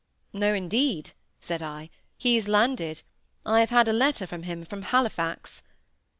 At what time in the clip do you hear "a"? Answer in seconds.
3.87-3.93